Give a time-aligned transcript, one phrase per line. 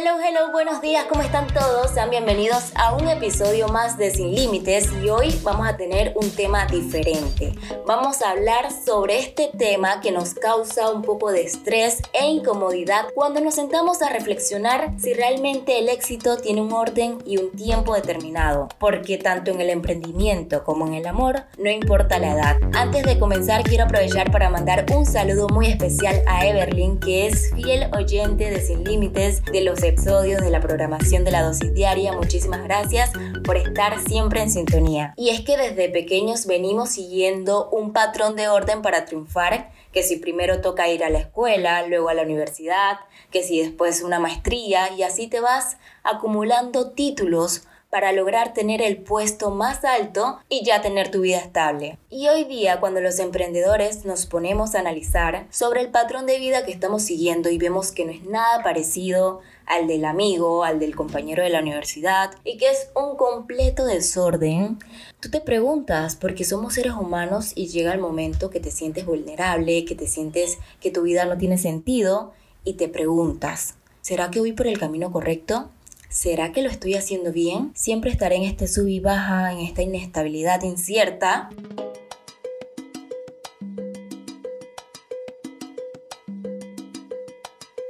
[0.00, 1.90] Hello, hello, buenos días, ¿cómo están todos?
[1.90, 6.30] Sean bienvenidos a un episodio más de Sin Límites y hoy vamos a tener un
[6.30, 7.52] tema diferente.
[7.84, 13.06] Vamos a hablar sobre este tema que nos causa un poco de estrés e incomodidad
[13.12, 17.94] cuando nos sentamos a reflexionar si realmente el éxito tiene un orden y un tiempo
[17.94, 22.56] determinado, porque tanto en el emprendimiento como en el amor no importa la edad.
[22.72, 27.52] Antes de comenzar quiero aprovechar para mandar un saludo muy especial a Everlyn, que es
[27.52, 32.12] fiel oyente de Sin Límites de los episodios de la programación de la dosis diaria.
[32.12, 33.10] Muchísimas gracias
[33.44, 35.14] por estar siempre en sintonía.
[35.16, 40.16] Y es que desde pequeños venimos siguiendo un patrón de orden para triunfar, que si
[40.16, 42.98] primero toca ir a la escuela, luego a la universidad,
[43.30, 48.98] que si después una maestría y así te vas acumulando títulos para lograr tener el
[48.98, 51.98] puesto más alto y ya tener tu vida estable.
[52.10, 56.64] Y hoy día cuando los emprendedores nos ponemos a analizar sobre el patrón de vida
[56.64, 60.96] que estamos siguiendo y vemos que no es nada parecido al del amigo, al del
[60.96, 64.78] compañero de la universidad y que es un completo desorden,
[65.20, 69.84] tú te preguntas, porque somos seres humanos y llega el momento que te sientes vulnerable,
[69.84, 72.32] que te sientes que tu vida no tiene sentido
[72.64, 75.70] y te preguntas, ¿será que voy por el camino correcto?
[76.08, 77.70] ¿Será que lo estoy haciendo bien?
[77.74, 81.50] Siempre estaré en este sub y baja, en esta inestabilidad incierta.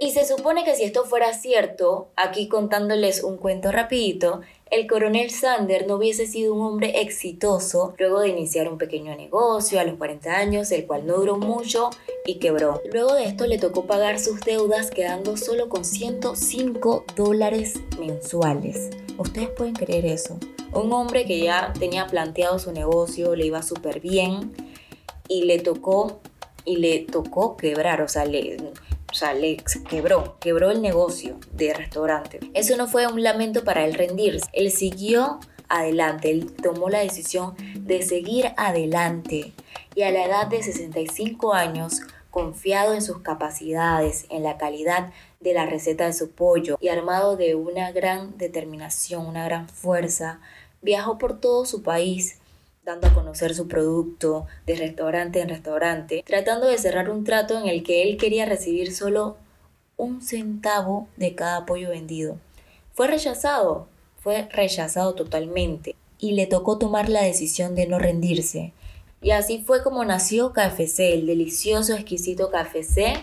[0.01, 5.31] Y se supone que si esto fuera cierto, aquí contándoles un cuento rapidito, el coronel
[5.31, 9.97] Sander no hubiese sido un hombre exitoso luego de iniciar un pequeño negocio a los
[9.97, 11.91] 40 años, el cual no duró mucho
[12.27, 12.83] y quebró.
[12.93, 18.91] Luego de esto le tocó pagar sus deudas quedando solo con 105 dólares mensuales.
[19.17, 20.39] Ustedes pueden creer eso.
[20.73, 24.53] Un hombre que ya tenía planteado su negocio, le iba súper bien
[25.29, 26.21] y le tocó
[26.65, 28.59] y le tocó quebrar, o sea, le
[29.11, 29.57] o sea, le
[29.89, 32.41] quebró, quebró el negocio de restaurante.
[32.55, 34.49] Eso no fue un lamento para él rendirse.
[34.53, 39.53] Él siguió adelante, él tomó la decisión de seguir adelante.
[39.95, 45.11] Y a la edad de 65 años, confiado en sus capacidades, en la calidad
[45.41, 50.41] de la receta de su pollo y armado de una gran determinación, una gran fuerza,
[50.83, 52.39] viajó por todo su país
[52.89, 57.83] a conocer su producto de restaurante en restaurante, tratando de cerrar un trato en el
[57.83, 59.37] que él quería recibir solo
[59.99, 62.39] un centavo de cada pollo vendido.
[62.95, 63.89] Fue rechazado,
[64.21, 68.73] fue rechazado totalmente y le tocó tomar la decisión de no rendirse.
[69.21, 73.19] Y así fue como nació KFC, el delicioso, exquisito KFC,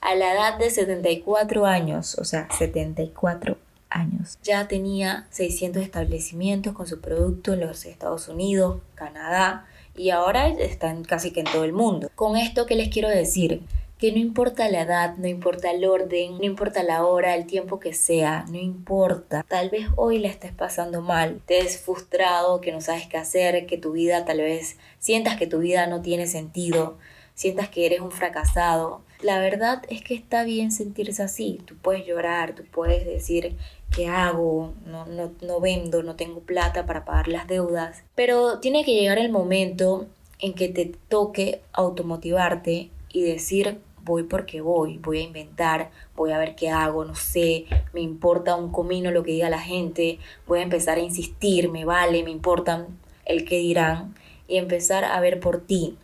[0.00, 3.56] a la edad de 74 años, o sea, 74
[3.90, 4.38] años.
[4.42, 11.04] Ya tenía 600 establecimientos con su producto en los Estados Unidos, Canadá y ahora están
[11.04, 12.10] casi que en todo el mundo.
[12.14, 13.62] Con esto, ¿qué les quiero decir?
[14.00, 17.78] que no importa la edad, no importa el orden, no importa la hora, el tiempo
[17.78, 19.44] que sea, no importa.
[19.46, 23.76] Tal vez hoy la estés pasando mal, estés frustrado, que no sabes qué hacer, que
[23.76, 26.96] tu vida tal vez sientas que tu vida no tiene sentido,
[27.34, 29.02] sientas que eres un fracasado.
[29.20, 31.60] La verdad es que está bien sentirse así.
[31.66, 33.58] Tú puedes llorar, tú puedes decir
[33.90, 34.72] ¿qué hago?
[34.86, 38.02] No, no, no vendo, no tengo plata para pagar las deudas.
[38.14, 40.06] Pero tiene que llegar el momento
[40.38, 46.38] en que te toque automotivarte y decir voy porque voy, voy a inventar, voy a
[46.38, 50.60] ver qué hago, no sé, me importa un comino lo que diga la gente, voy
[50.60, 54.14] a empezar a insistir, me vale, me importan el que dirán
[54.48, 55.96] y empezar a ver por ti.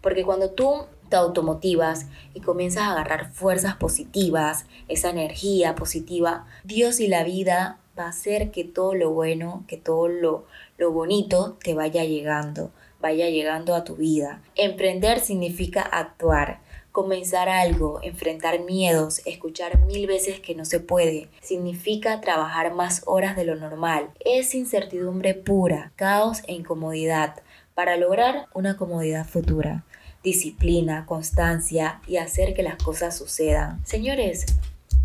[0.00, 7.00] Porque cuando tú te automotivas y comienzas a agarrar fuerzas positivas, esa energía positiva, Dios
[7.00, 10.46] y la vida va a hacer que todo lo bueno, que todo lo,
[10.78, 14.40] lo bonito te vaya llegando, vaya llegando a tu vida.
[14.54, 16.60] Emprender significa actuar,
[16.92, 23.36] comenzar algo, enfrentar miedos, escuchar mil veces que no se puede, significa trabajar más horas
[23.36, 24.08] de lo normal.
[24.24, 27.42] Es incertidumbre pura, caos e incomodidad
[27.74, 29.84] para lograr una comodidad futura
[30.22, 33.84] disciplina, constancia y hacer que las cosas sucedan.
[33.84, 34.46] Señores,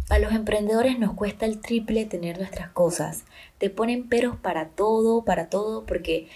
[0.10, 3.25] a los emprendedores nos cuesta el triple tener nuestras cosas.
[3.58, 6.28] Te ponen peros para todo, para todo, porque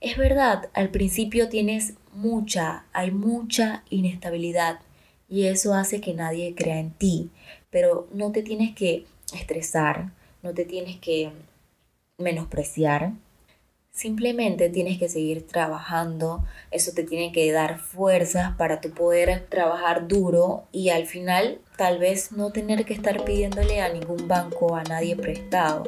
[0.00, 4.80] es verdad, al principio tienes mucha, hay mucha inestabilidad
[5.28, 7.30] y eso hace que nadie crea en ti.
[7.70, 10.12] Pero no te tienes que estresar,
[10.42, 11.32] no te tienes que
[12.18, 13.12] menospreciar,
[13.96, 20.06] Simplemente tienes que seguir trabajando, eso te tiene que dar fuerzas para tu poder trabajar
[20.06, 24.82] duro y al final tal vez no tener que estar pidiéndole a ningún banco, a
[24.82, 25.84] nadie prestado.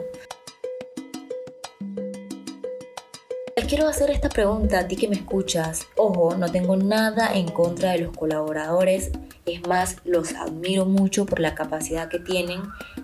[3.69, 5.87] quiero hacer esta pregunta a ti que me escuchas.
[5.95, 9.11] Ojo, no tengo nada en contra de los colaboradores
[9.45, 12.63] Es más, los admiro mucho por la capacidad que tienen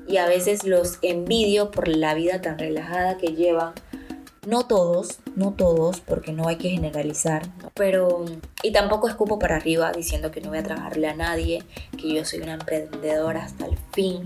[0.08, 3.74] y a veces los envidio por la vida tan relajada que llevan.
[4.46, 7.42] No todos, no todos, porque no hay que generalizar,
[7.74, 8.24] pero
[8.62, 11.62] y tampoco escupo para arriba diciendo que no voy a trabajarle a nadie,
[11.96, 14.24] que yo soy una emprendedora hasta el fin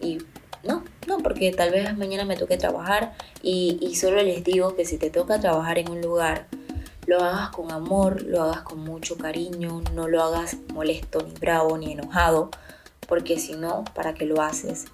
[0.00, 0.18] y
[0.64, 4.84] no, no, porque tal vez mañana me toque trabajar y, y solo les digo que
[4.84, 6.48] si te toca trabajar en un lugar
[7.06, 11.76] lo hagas con amor, lo hagas con mucho cariño, no lo hagas molesto, ni bravo,
[11.76, 12.50] ni enojado,
[13.08, 14.86] porque si no, ¿para qué lo haces?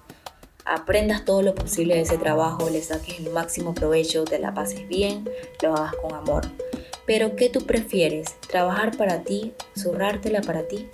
[0.69, 4.85] Aprendas todo lo posible de ese trabajo, le saques el máximo provecho, te la pases
[4.89, 5.29] bien,
[5.63, 6.43] lo hagas con amor.
[7.05, 8.35] Pero ¿qué tú prefieres?
[8.49, 10.89] ¿Trabajar para ti, zurrártela para ti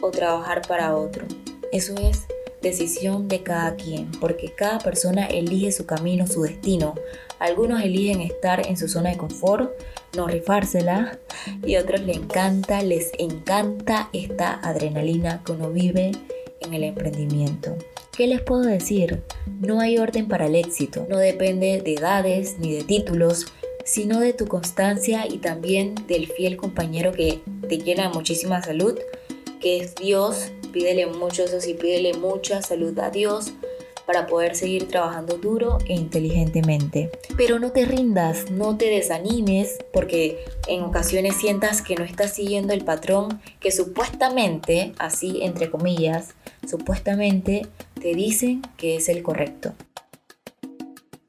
[0.00, 1.26] o trabajar para otro?
[1.70, 2.22] Eso es
[2.62, 6.94] decisión de cada quien, porque cada persona elige su camino, su destino.
[7.38, 9.70] Algunos eligen estar en su zona de confort,
[10.16, 11.18] no rifársela,
[11.62, 16.12] y otros les encanta, les encanta esta adrenalina que uno vive
[16.64, 17.76] en el emprendimiento.
[18.16, 19.22] ¿Qué les puedo decir?
[19.60, 23.46] No hay orden para el éxito, no depende de edades ni de títulos,
[23.84, 28.98] sino de tu constancia y también del fiel compañero que te llena muchísima salud,
[29.60, 33.52] que es Dios pídele mucho, eso sí, pídele mucha salud a Dios
[34.06, 37.10] para poder seguir trabajando duro e inteligentemente.
[37.36, 42.72] Pero no te rindas, no te desanimes, porque en ocasiones sientas que no estás siguiendo
[42.72, 46.34] el patrón que supuestamente, así entre comillas,
[46.68, 47.66] supuestamente
[48.00, 49.74] te dicen que es el correcto.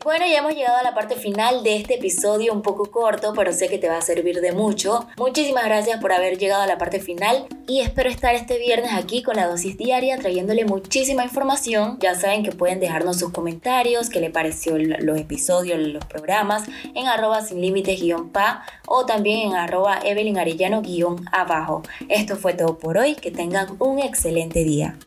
[0.06, 3.52] Bueno, ya hemos llegado a la parte final de este episodio, un poco corto, pero
[3.52, 5.08] sé que te va a servir de mucho.
[5.18, 9.24] Muchísimas gracias por haber llegado a la parte final y espero estar este viernes aquí
[9.24, 11.98] con la dosis diaria trayéndole muchísima información.
[12.02, 17.08] Ya saben que pueden dejarnos sus comentarios, qué le pareció los episodios, los programas en
[17.08, 21.82] arroba sin límites guion pa o también en arroba Evelyn Arellano guion abajo.
[22.10, 25.00] Esto fue todo por hoy, que tengan un excelente día.